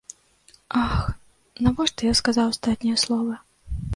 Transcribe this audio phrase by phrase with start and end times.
[0.85, 0.95] Ах,
[1.67, 3.33] навошта я сказаў астатнія словы!